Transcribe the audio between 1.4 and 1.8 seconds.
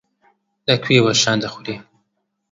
دەخورێ.